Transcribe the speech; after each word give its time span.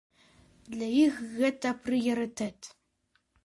Для 0.75 0.87
іх 1.03 1.21
гэта 1.37 1.75
прыярытэт. 1.85 2.59